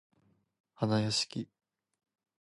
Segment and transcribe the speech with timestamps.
[0.73, 1.47] はなやしき